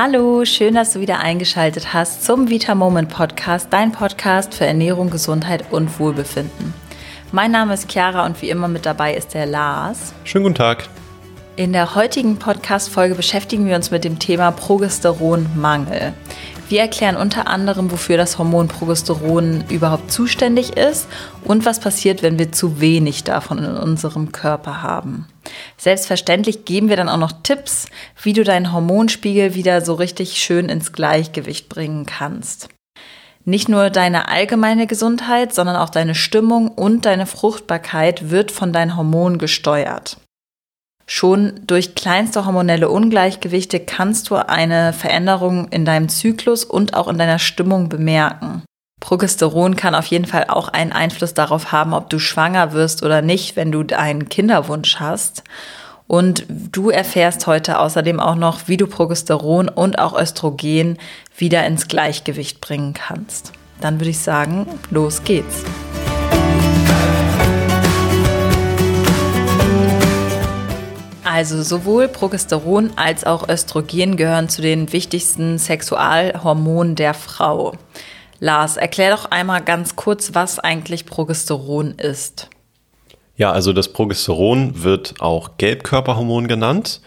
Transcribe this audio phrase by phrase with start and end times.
[0.00, 5.10] Hallo, schön, dass du wieder eingeschaltet hast zum Vita Moment Podcast, dein Podcast für Ernährung,
[5.10, 6.72] Gesundheit und Wohlbefinden.
[7.32, 10.14] Mein Name ist Chiara und wie immer mit dabei ist der Lars.
[10.22, 10.88] Schönen guten Tag.
[11.58, 16.12] In der heutigen Podcast-Folge beschäftigen wir uns mit dem Thema Progesteronmangel.
[16.68, 21.08] Wir erklären unter anderem, wofür das Hormon Progesteron überhaupt zuständig ist
[21.42, 25.26] und was passiert, wenn wir zu wenig davon in unserem Körper haben.
[25.76, 27.88] Selbstverständlich geben wir dann auch noch Tipps,
[28.22, 32.68] wie du deinen Hormonspiegel wieder so richtig schön ins Gleichgewicht bringen kannst.
[33.44, 38.96] Nicht nur deine allgemeine Gesundheit, sondern auch deine Stimmung und deine Fruchtbarkeit wird von deinen
[38.96, 40.18] Hormonen gesteuert.
[41.10, 47.16] Schon durch kleinste hormonelle Ungleichgewichte kannst du eine Veränderung in deinem Zyklus und auch in
[47.16, 48.62] deiner Stimmung bemerken.
[49.00, 53.22] Progesteron kann auf jeden Fall auch einen Einfluss darauf haben, ob du schwanger wirst oder
[53.22, 55.44] nicht, wenn du einen Kinderwunsch hast.
[56.06, 60.98] Und du erfährst heute außerdem auch noch, wie du Progesteron und auch Östrogen
[61.38, 63.52] wieder ins Gleichgewicht bringen kannst.
[63.80, 65.64] Dann würde ich sagen, los geht's.
[71.38, 77.74] Also sowohl Progesteron als auch Östrogen gehören zu den wichtigsten Sexualhormonen der Frau.
[78.40, 82.50] Lars, erklär doch einmal ganz kurz, was eigentlich Progesteron ist.
[83.36, 87.02] Ja, also das Progesteron wird auch Gelbkörperhormon genannt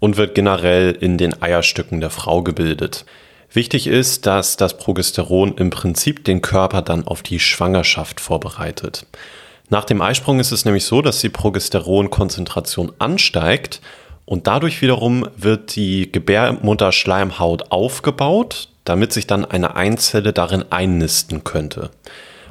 [0.00, 3.06] und wird generell in den Eierstücken der Frau gebildet.
[3.52, 9.06] Wichtig ist, dass das Progesteron im Prinzip den Körper dann auf die Schwangerschaft vorbereitet.
[9.68, 13.80] Nach dem Eisprung ist es nämlich so, dass die Progesteronkonzentration ansteigt
[14.24, 21.90] und dadurch wiederum wird die Gebärmutterschleimhaut aufgebaut, damit sich dann eine Einzelle darin einnisten könnte.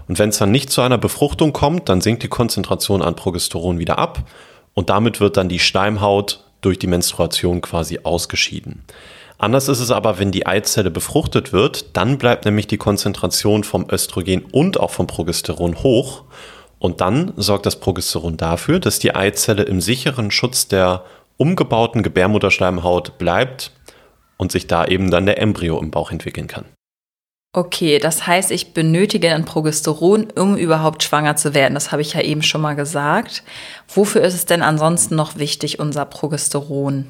[0.07, 3.79] Und wenn es dann nicht zu einer Befruchtung kommt, dann sinkt die Konzentration an Progesteron
[3.79, 4.23] wieder ab
[4.73, 8.83] und damit wird dann die Schleimhaut durch die Menstruation quasi ausgeschieden.
[9.37, 13.87] Anders ist es aber, wenn die Eizelle befruchtet wird, dann bleibt nämlich die Konzentration vom
[13.89, 16.23] Östrogen und auch vom Progesteron hoch
[16.79, 21.03] und dann sorgt das Progesteron dafür, dass die Eizelle im sicheren Schutz der
[21.37, 23.71] umgebauten Gebärmutterschleimhaut bleibt
[24.37, 26.65] und sich da eben dann der Embryo im Bauch entwickeln kann.
[27.53, 31.73] Okay, das heißt, ich benötige ein Progesteron, um überhaupt schwanger zu werden.
[31.73, 33.43] Das habe ich ja eben schon mal gesagt.
[33.87, 37.07] Wofür ist es denn ansonsten noch wichtig, unser Progesteron?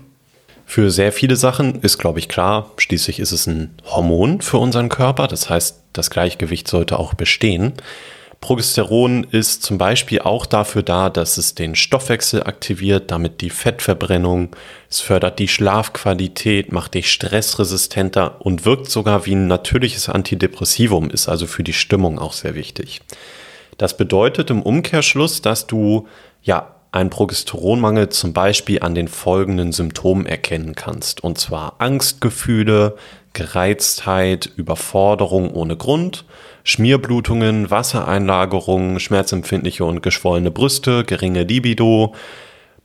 [0.68, 4.90] Für sehr viele Sachen ist, glaube ich, klar, schließlich ist es ein Hormon für unseren
[4.90, 5.28] Körper.
[5.28, 7.74] Das heißt, das Gleichgewicht sollte auch bestehen.
[8.42, 14.56] Progesteron ist zum Beispiel auch dafür da, dass es den Stoffwechsel aktiviert, damit die Fettverbrennung.
[14.90, 21.28] Es fördert die Schlafqualität, macht dich stressresistenter und wirkt sogar wie ein natürliches Antidepressivum, ist
[21.28, 23.02] also für die Stimmung auch sehr wichtig.
[23.78, 26.08] Das bedeutet im Umkehrschluss, dass du
[26.44, 31.24] ja einen Progesteronmangel zum Beispiel an den folgenden Symptomen erkennen kannst.
[31.24, 32.96] Und zwar Angstgefühle,
[33.34, 36.24] Gereiztheit, Überforderung ohne Grund
[36.66, 42.16] Schmierblutungen, Wassereinlagerungen, schmerzempfindliche und geschwollene Brüste, geringe Libido,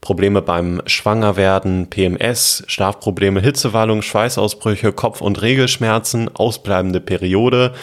[0.01, 7.73] Probleme beim Schwangerwerden, PMS, Schlafprobleme, Hitzewallung, Schweißausbrüche, Kopf- und Regelschmerzen, ausbleibende Periode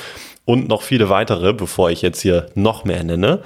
[0.45, 3.43] und noch viele weitere, bevor ich jetzt hier noch mehr nenne.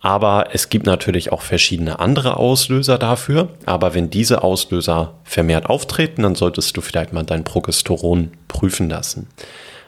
[0.00, 3.50] Aber es gibt natürlich auch verschiedene andere Auslöser dafür.
[3.64, 9.28] Aber wenn diese Auslöser vermehrt auftreten, dann solltest du vielleicht mal dein Progesteron prüfen lassen.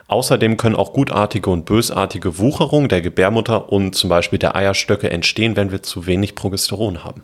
[0.08, 5.56] Außerdem können auch gutartige und bösartige Wucherungen der Gebärmutter und zum Beispiel der Eierstöcke entstehen,
[5.56, 7.22] wenn wir zu wenig Progesteron haben.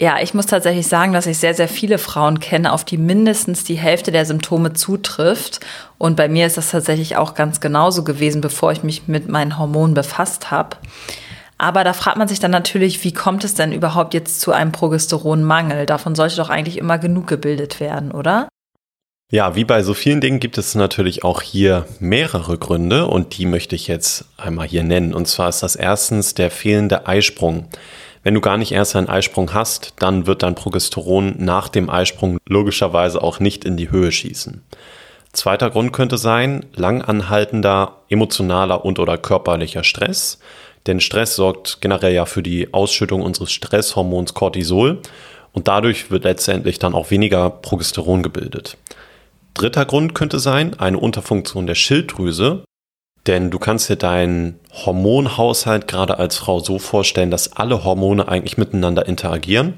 [0.00, 3.64] Ja, ich muss tatsächlich sagen, dass ich sehr, sehr viele Frauen kenne, auf die mindestens
[3.64, 5.58] die Hälfte der Symptome zutrifft.
[5.98, 9.58] Und bei mir ist das tatsächlich auch ganz genauso gewesen, bevor ich mich mit meinen
[9.58, 10.76] Hormonen befasst habe.
[11.58, 14.70] Aber da fragt man sich dann natürlich, wie kommt es denn überhaupt jetzt zu einem
[14.70, 15.86] Progesteronmangel?
[15.86, 18.46] Davon sollte doch eigentlich immer genug gebildet werden, oder?
[19.30, 23.44] Ja, wie bei so vielen Dingen gibt es natürlich auch hier mehrere Gründe und die
[23.44, 25.12] möchte ich jetzt einmal hier nennen.
[25.12, 27.68] Und zwar ist das erstens der fehlende Eisprung.
[28.22, 32.38] Wenn du gar nicht erst einen Eisprung hast, dann wird dein Progesteron nach dem Eisprung
[32.48, 34.62] logischerweise auch nicht in die Höhe schießen.
[35.34, 40.38] Zweiter Grund könnte sein, langanhaltender emotionaler und oder körperlicher Stress.
[40.86, 45.02] Denn Stress sorgt generell ja für die Ausschüttung unseres Stresshormons Cortisol
[45.52, 48.78] und dadurch wird letztendlich dann auch weniger Progesteron gebildet.
[49.58, 52.62] Dritter Grund könnte sein, eine Unterfunktion der Schilddrüse.
[53.26, 58.56] Denn du kannst dir deinen Hormonhaushalt gerade als Frau so vorstellen, dass alle Hormone eigentlich
[58.56, 59.74] miteinander interagieren.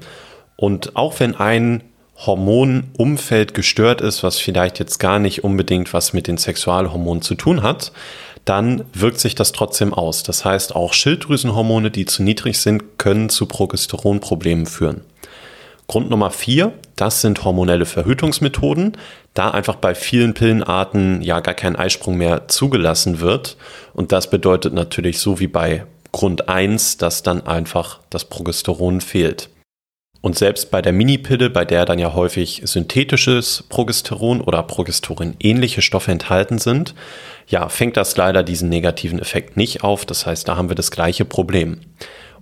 [0.55, 1.83] Und auch wenn ein
[2.15, 7.63] Hormonumfeld gestört ist, was vielleicht jetzt gar nicht unbedingt was mit den Sexualhormonen zu tun
[7.63, 7.91] hat,
[8.45, 10.21] dann wirkt sich das trotzdem aus.
[10.21, 15.01] Das heißt, auch Schilddrüsenhormone, die zu niedrig sind, können zu Progesteronproblemen führen.
[15.91, 18.95] Grund Nummer vier, das sind hormonelle Verhütungsmethoden,
[19.33, 23.57] da einfach bei vielen Pillenarten ja gar kein Eisprung mehr zugelassen wird.
[23.91, 29.49] Und das bedeutet natürlich so wie bei Grund eins, dass dann einfach das Progesteron fehlt.
[30.21, 36.13] Und selbst bei der Minipille, bei der dann ja häufig synthetisches Progesteron oder Progesteron-ähnliche Stoffe
[36.13, 36.95] enthalten sind,
[37.47, 40.05] ja, fängt das leider diesen negativen Effekt nicht auf.
[40.05, 41.81] Das heißt, da haben wir das gleiche Problem.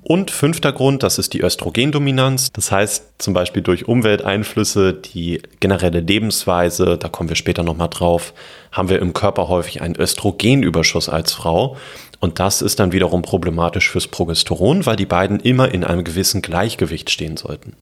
[0.02, 2.52] Und fünfter Grund, das ist die Östrogendominanz.
[2.54, 8.34] Das heißt zum Beispiel durch Umwelteinflüsse, die generelle Lebensweise, da kommen wir später nochmal drauf,
[8.72, 11.78] haben wir im Körper häufig einen Östrogenüberschuss als Frau.
[12.20, 16.42] Und das ist dann wiederum problematisch fürs Progesteron, weil die beiden immer in einem gewissen
[16.42, 17.76] Gleichgewicht stehen sollten.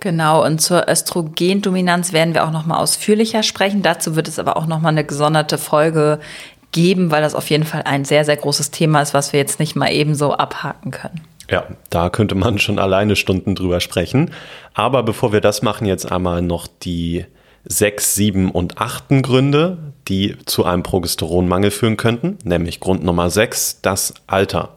[0.00, 3.82] Genau, und zur Östrogendominanz werden wir auch nochmal ausführlicher sprechen.
[3.82, 6.20] Dazu wird es aber auch nochmal eine gesonderte Folge
[6.72, 9.60] geben, weil das auf jeden Fall ein sehr, sehr großes Thema ist, was wir jetzt
[9.60, 11.22] nicht mal ebenso abhaken können.
[11.50, 14.30] Ja, da könnte man schon alleine Stunden drüber sprechen.
[14.72, 17.26] Aber bevor wir das machen, jetzt einmal noch die
[17.64, 22.38] sechs, sieben und achten Gründe, die zu einem Progesteronmangel führen könnten.
[22.44, 24.70] Nämlich Grund Nummer sechs, das Alter.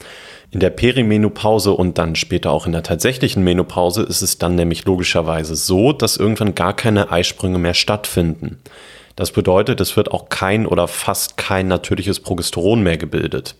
[0.52, 4.86] In der Perimenopause und dann später auch in der tatsächlichen Menopause ist es dann nämlich
[4.86, 8.58] logischerweise so, dass irgendwann gar keine Eisprünge mehr stattfinden.
[9.18, 13.56] Das bedeutet, es wird auch kein oder fast kein natürliches Progesteron mehr gebildet.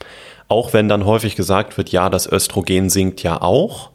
[0.47, 3.91] Auch wenn dann häufig gesagt wird, ja, das Östrogen sinkt ja auch.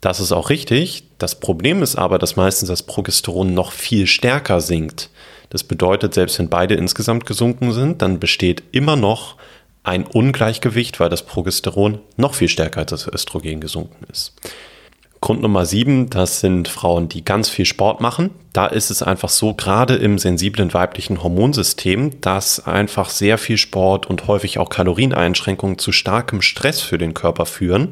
[0.00, 1.04] Das ist auch richtig.
[1.18, 5.10] Das Problem ist aber, dass meistens das Progesteron noch viel stärker sinkt.
[5.50, 9.36] Das bedeutet, selbst wenn beide insgesamt gesunken sind, dann besteht immer noch
[9.82, 14.34] ein Ungleichgewicht, weil das Progesteron noch viel stärker als das Östrogen gesunken ist.
[15.20, 18.30] Grund Nummer sieben, das sind Frauen, die ganz viel Sport machen.
[18.54, 24.06] Da ist es einfach so, gerade im sensiblen weiblichen Hormonsystem, dass einfach sehr viel Sport
[24.06, 27.90] und häufig auch Kalorieneinschränkungen zu starkem Stress für den Körper führen.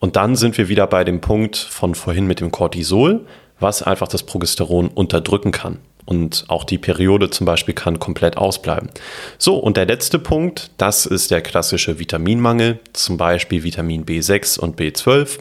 [0.00, 3.24] Und dann sind wir wieder bei dem Punkt von vorhin mit dem Cortisol,
[3.58, 5.78] was einfach das Progesteron unterdrücken kann.
[6.06, 8.90] Und auch die Periode zum Beispiel kann komplett ausbleiben.
[9.38, 14.80] So, und der letzte Punkt, das ist der klassische Vitaminmangel, zum Beispiel Vitamin B6 und
[14.80, 15.38] B12,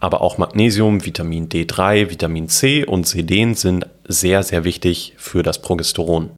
[0.00, 5.62] aber auch Magnesium, Vitamin D3, Vitamin C und Selen sind sehr, sehr wichtig für das
[5.62, 6.30] Progesteron.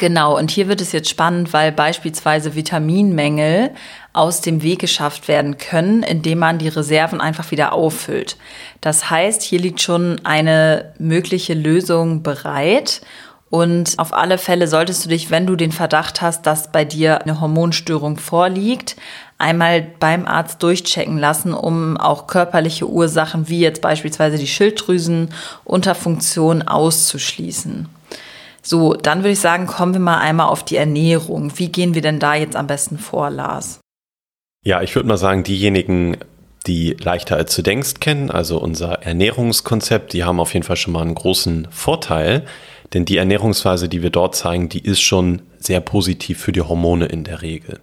[0.00, 3.72] Genau, und hier wird es jetzt spannend, weil beispielsweise Vitaminmängel
[4.14, 8.38] aus dem Weg geschafft werden können, indem man die Reserven einfach wieder auffüllt.
[8.80, 13.02] Das heißt, hier liegt schon eine mögliche Lösung bereit.
[13.50, 17.20] Und auf alle Fälle solltest du dich, wenn du den Verdacht hast, dass bei dir
[17.20, 18.96] eine Hormonstörung vorliegt,
[19.36, 27.99] einmal beim Arzt durchchecken lassen, um auch körperliche Ursachen wie jetzt beispielsweise die Schilddrüsenunterfunktion auszuschließen.
[28.62, 31.52] So, dann würde ich sagen, kommen wir mal einmal auf die Ernährung.
[31.56, 33.80] Wie gehen wir denn da jetzt am besten vor, Lars?
[34.64, 36.18] Ja, ich würde mal sagen, diejenigen,
[36.66, 40.92] die leichter als du denkst kennen, also unser Ernährungskonzept, die haben auf jeden Fall schon
[40.92, 42.44] mal einen großen Vorteil,
[42.92, 47.06] denn die Ernährungsweise, die wir dort zeigen, die ist schon sehr positiv für die Hormone
[47.06, 47.80] in der Regel.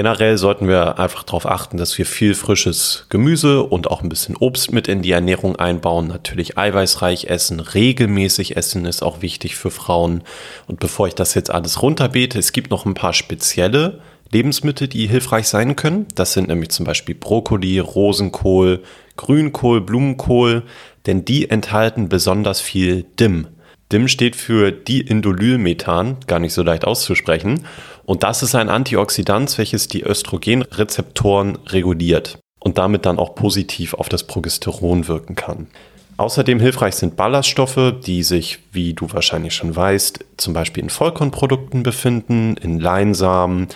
[0.00, 4.34] Generell sollten wir einfach darauf achten, dass wir viel frisches Gemüse und auch ein bisschen
[4.34, 6.08] Obst mit in die Ernährung einbauen.
[6.08, 10.22] Natürlich eiweißreich essen, regelmäßig essen ist auch wichtig für Frauen.
[10.66, 14.00] Und bevor ich das jetzt alles runterbete, es gibt noch ein paar spezielle
[14.32, 16.06] Lebensmittel, die hilfreich sein können.
[16.14, 18.82] Das sind nämlich zum Beispiel Brokkoli, Rosenkohl,
[19.18, 20.62] Grünkohl, Blumenkohl,
[21.04, 23.48] denn die enthalten besonders viel DIM.
[23.92, 27.66] DIM steht für Diindolylmethan, gar nicht so leicht auszusprechen.
[28.04, 34.08] Und das ist ein Antioxidant, welches die Östrogenrezeptoren reguliert und damit dann auch positiv auf
[34.08, 35.68] das Progesteron wirken kann.
[36.16, 41.82] Außerdem hilfreich sind Ballaststoffe, die sich, wie du wahrscheinlich schon weißt, zum Beispiel in Vollkornprodukten
[41.82, 43.68] befinden, in Leinsamen,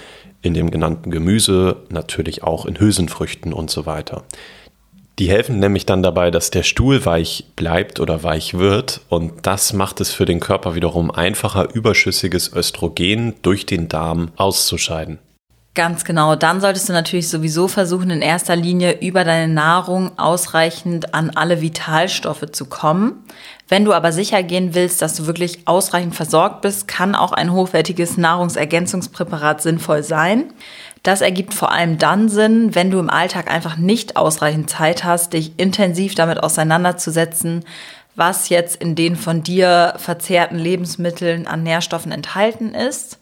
[0.43, 4.25] in dem genannten Gemüse, natürlich auch in Hülsenfrüchten und so weiter.
[5.18, 9.73] Die helfen nämlich dann dabei, dass der Stuhl weich bleibt oder weich wird und das
[9.73, 15.21] macht es für den Körper wiederum einfacher, überschüssiges Östrogen durch den Darm auszuscheiden.
[15.75, 16.37] Ganz genau.
[16.37, 21.61] Dann solltest du natürlich sowieso versuchen, in erster Linie über deine Nahrung ausreichend an alle
[21.61, 23.25] Vitalstoffe zu kommen.
[23.68, 27.52] Wenn du aber sicher gehen willst, dass du wirklich ausreichend versorgt bist, kann auch ein
[27.52, 30.52] hochwertiges Nahrungsergänzungspräparat sinnvoll sein.
[31.04, 35.34] Das ergibt vor allem dann Sinn, wenn du im Alltag einfach nicht ausreichend Zeit hast,
[35.34, 37.66] dich intensiv damit auseinanderzusetzen,
[38.16, 43.18] was jetzt in den von dir verzehrten Lebensmitteln an Nährstoffen enthalten ist.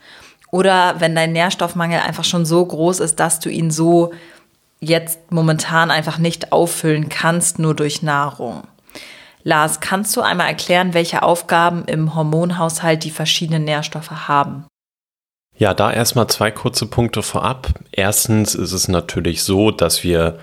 [0.53, 4.13] Oder wenn dein Nährstoffmangel einfach schon so groß ist, dass du ihn so
[4.79, 8.63] jetzt momentan einfach nicht auffüllen kannst, nur durch Nahrung.
[9.43, 14.67] Lars, kannst du einmal erklären, welche Aufgaben im Hormonhaushalt die verschiedenen Nährstoffe haben?
[15.57, 17.69] Ja, da erstmal zwei kurze Punkte vorab.
[17.93, 20.39] Erstens ist es natürlich so, dass wir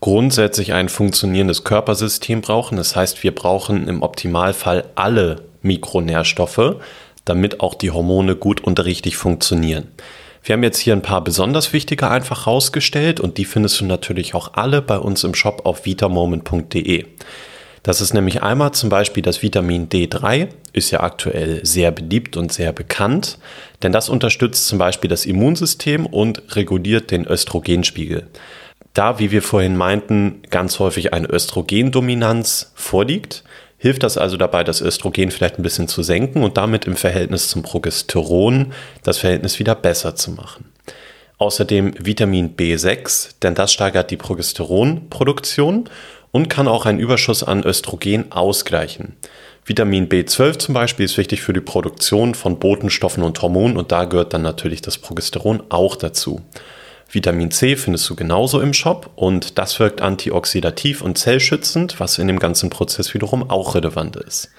[0.00, 2.76] grundsätzlich ein funktionierendes Körpersystem brauchen.
[2.76, 6.76] Das heißt, wir brauchen im Optimalfall alle Mikronährstoffe,
[7.24, 9.88] damit auch die Hormone gut und richtig funktionieren.
[10.42, 14.34] Wir haben jetzt hier ein paar besonders wichtige einfach rausgestellt und die findest du natürlich
[14.34, 17.04] auch alle bei uns im Shop auf vitamoment.de.
[17.86, 22.52] Das ist nämlich einmal zum Beispiel das Vitamin D3, ist ja aktuell sehr beliebt und
[22.52, 23.38] sehr bekannt,
[23.80, 28.26] denn das unterstützt zum Beispiel das Immunsystem und reguliert den Östrogenspiegel.
[28.92, 33.44] Da, wie wir vorhin meinten, ganz häufig eine Östrogendominanz vorliegt,
[33.78, 37.46] hilft das also dabei, das Östrogen vielleicht ein bisschen zu senken und damit im Verhältnis
[37.46, 38.72] zum Progesteron
[39.04, 40.72] das Verhältnis wieder besser zu machen.
[41.38, 45.88] Außerdem Vitamin B6, denn das steigert die Progesteronproduktion
[46.36, 49.16] und kann auch einen Überschuss an Östrogen ausgleichen.
[49.64, 54.04] Vitamin B12 zum Beispiel ist wichtig für die Produktion von Botenstoffen und Hormonen und da
[54.04, 56.42] gehört dann natürlich das Progesteron auch dazu.
[57.10, 62.26] Vitamin C findest du genauso im Shop und das wirkt antioxidativ und zellschützend, was in
[62.26, 64.50] dem ganzen Prozess wiederum auch relevant ist.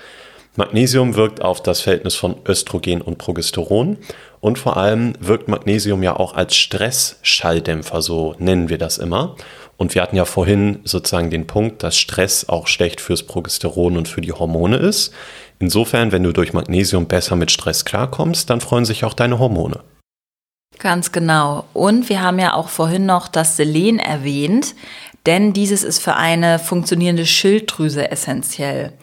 [0.56, 3.98] Magnesium wirkt auf das Verhältnis von Östrogen und Progesteron
[4.40, 9.36] und vor allem wirkt Magnesium ja auch als Stressschalldämpfer, so nennen wir das immer.
[9.78, 14.08] Und wir hatten ja vorhin sozusagen den Punkt, dass Stress auch schlecht fürs Progesteron und
[14.08, 15.14] für die Hormone ist.
[15.60, 19.80] Insofern, wenn du durch Magnesium besser mit Stress klarkommst, dann freuen sich auch deine Hormone.
[20.80, 21.66] Ganz genau.
[21.74, 24.76] Und wir haben ja auch vorhin noch das Selen erwähnt,
[25.26, 28.94] denn dieses ist für eine funktionierende Schilddrüse essentiell.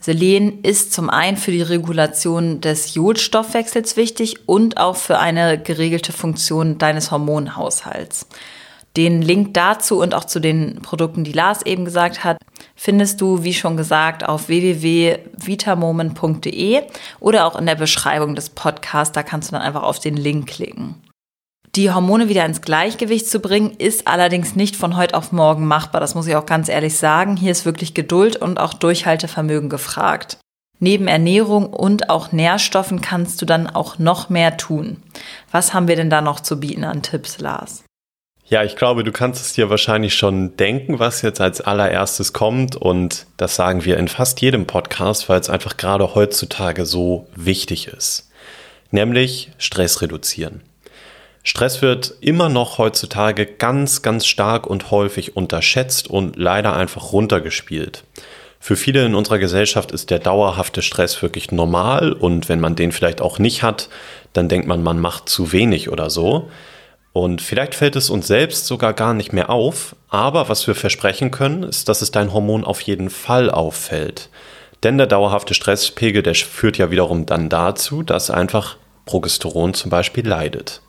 [0.00, 6.12] Selen ist zum einen für die Regulation des Jodstoffwechsels wichtig und auch für eine geregelte
[6.12, 8.26] Funktion deines Hormonhaushalts.
[8.96, 12.36] Den Link dazu und auch zu den Produkten, die Lars eben gesagt hat,
[12.76, 16.82] findest du, wie schon gesagt, auf www.vitamoment.de
[17.18, 19.12] oder auch in der Beschreibung des Podcasts.
[19.12, 20.96] Da kannst du dann einfach auf den Link klicken.
[21.74, 26.02] Die Hormone wieder ins Gleichgewicht zu bringen, ist allerdings nicht von heute auf morgen machbar.
[26.02, 27.38] Das muss ich auch ganz ehrlich sagen.
[27.38, 30.36] Hier ist wirklich Geduld und auch Durchhaltevermögen gefragt.
[30.80, 35.02] Neben Ernährung und auch Nährstoffen kannst du dann auch noch mehr tun.
[35.50, 37.84] Was haben wir denn da noch zu bieten an Tipps, Lars?
[38.52, 42.76] Ja, ich glaube, du kannst es dir wahrscheinlich schon denken, was jetzt als allererstes kommt.
[42.76, 47.88] Und das sagen wir in fast jedem Podcast, weil es einfach gerade heutzutage so wichtig
[47.88, 48.28] ist.
[48.90, 50.60] Nämlich Stress reduzieren.
[51.42, 58.04] Stress wird immer noch heutzutage ganz, ganz stark und häufig unterschätzt und leider einfach runtergespielt.
[58.60, 62.92] Für viele in unserer Gesellschaft ist der dauerhafte Stress wirklich normal und wenn man den
[62.92, 63.88] vielleicht auch nicht hat,
[64.34, 66.50] dann denkt man, man macht zu wenig oder so.
[67.12, 71.30] Und vielleicht fällt es uns selbst sogar gar nicht mehr auf, aber was wir versprechen
[71.30, 74.30] können, ist, dass es dein Hormon auf jeden Fall auffällt.
[74.82, 80.26] Denn der dauerhafte Stresspegel, der führt ja wiederum dann dazu, dass einfach Progesteron zum Beispiel
[80.26, 80.80] leidet.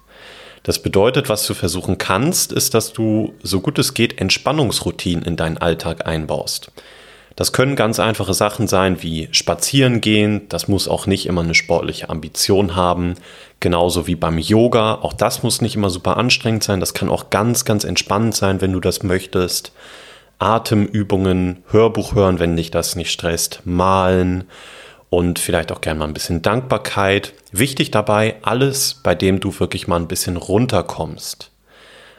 [0.63, 5.35] Das bedeutet, was du versuchen kannst, ist, dass du so gut es geht Entspannungsroutinen in
[5.35, 6.71] deinen Alltag einbaust.
[7.35, 11.55] Das können ganz einfache Sachen sein wie spazieren gehen, das muss auch nicht immer eine
[11.55, 13.15] sportliche Ambition haben,
[13.59, 17.29] genauso wie beim Yoga, auch das muss nicht immer super anstrengend sein, das kann auch
[17.31, 19.71] ganz, ganz entspannend sein, wenn du das möchtest.
[20.37, 24.45] Atemübungen, Hörbuch hören, wenn dich das nicht stresst, malen,
[25.13, 27.33] und vielleicht auch gerne mal ein bisschen Dankbarkeit.
[27.51, 31.51] Wichtig dabei, alles, bei dem du wirklich mal ein bisschen runterkommst.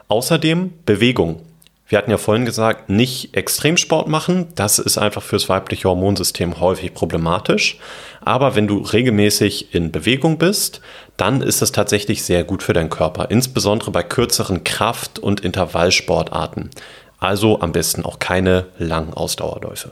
[0.06, 1.42] Außerdem Bewegung.
[1.86, 4.48] Wir hatten ja vorhin gesagt, nicht Extremsport machen.
[4.54, 7.78] Das ist einfach fürs weibliche Hormonsystem häufig problematisch.
[8.22, 10.80] Aber wenn du regelmäßig in Bewegung bist,
[11.18, 13.30] dann ist das tatsächlich sehr gut für deinen Körper.
[13.30, 16.70] Insbesondere bei kürzeren Kraft- und Intervallsportarten.
[17.18, 19.90] Also am besten auch keine langen Ausdauerläufe.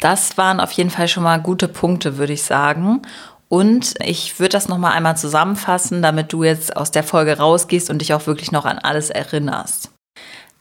[0.00, 3.02] Das waren auf jeden Fall schon mal gute Punkte, würde ich sagen.
[3.48, 7.98] Und ich würde das nochmal einmal zusammenfassen, damit du jetzt aus der Folge rausgehst und
[7.98, 9.90] dich auch wirklich noch an alles erinnerst.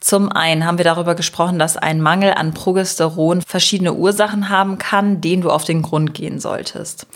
[0.08, 5.20] Zum einen haben wir darüber gesprochen, dass ein Mangel an Progesteron verschiedene Ursachen haben kann,
[5.20, 7.08] denen du auf den Grund gehen solltest.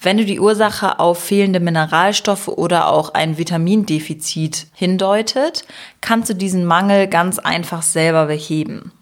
[0.00, 5.66] Wenn du die Ursache auf fehlende Mineralstoffe oder auch ein Vitamindefizit hindeutet,
[6.00, 8.92] kannst du diesen Mangel ganz einfach selber beheben.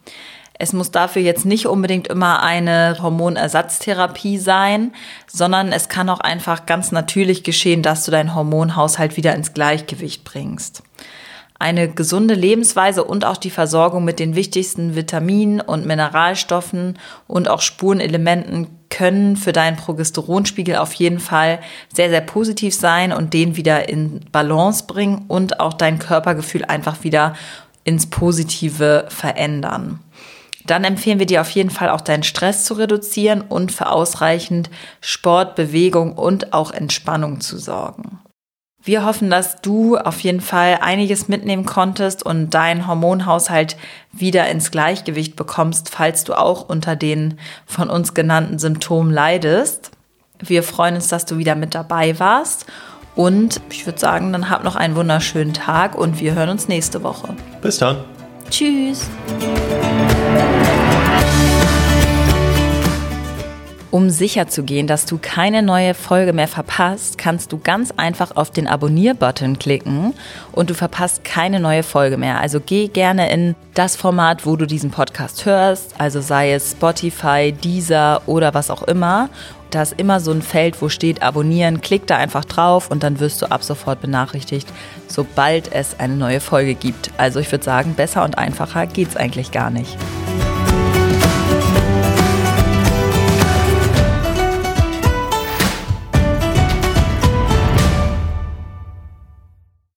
[0.58, 4.92] Es muss dafür jetzt nicht unbedingt immer eine Hormonersatztherapie sein,
[5.28, 10.24] sondern es kann auch einfach ganz natürlich geschehen, dass du deinen Hormonhaushalt wieder ins Gleichgewicht
[10.24, 10.82] bringst.
[11.58, 17.62] Eine gesunde Lebensweise und auch die Versorgung mit den wichtigsten Vitaminen und Mineralstoffen und auch
[17.62, 21.60] Spurenelementen können für deinen Progesteronspiegel auf jeden Fall
[21.92, 27.04] sehr, sehr positiv sein und den wieder in Balance bringen und auch dein Körpergefühl einfach
[27.04, 27.34] wieder
[27.84, 30.00] ins Positive verändern.
[30.66, 34.68] Dann empfehlen wir dir auf jeden Fall auch deinen Stress zu reduzieren und für ausreichend
[35.00, 38.18] Sport, Bewegung und auch Entspannung zu sorgen.
[38.86, 43.76] Wir hoffen, dass du auf jeden Fall einiges mitnehmen konntest und deinen Hormonhaushalt
[44.12, 49.90] wieder ins Gleichgewicht bekommst, falls du auch unter den von uns genannten Symptomen leidest.
[50.38, 52.66] Wir freuen uns, dass du wieder mit dabei warst.
[53.16, 57.02] Und ich würde sagen, dann hab noch einen wunderschönen Tag und wir hören uns nächste
[57.02, 57.34] Woche.
[57.60, 58.04] Bis dann.
[58.50, 59.08] Tschüss.
[63.90, 68.34] Um sicher zu gehen, dass du keine neue Folge mehr verpasst, kannst du ganz einfach
[68.34, 70.12] auf den Abonnier-Button klicken
[70.52, 72.40] und du verpasst keine neue Folge mehr.
[72.40, 77.52] Also geh gerne in das Format, wo du diesen Podcast hörst, also sei es Spotify,
[77.52, 79.28] Deezer oder was auch immer.
[79.70, 81.80] Da ist immer so ein Feld, wo steht Abonnieren.
[81.80, 84.68] Klick da einfach drauf und dann wirst du ab sofort benachrichtigt,
[85.08, 87.10] sobald es eine neue Folge gibt.
[87.18, 89.96] Also ich würde sagen, besser und einfacher geht's eigentlich gar nicht.